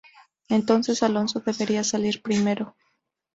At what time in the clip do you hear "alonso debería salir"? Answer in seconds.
1.03-2.23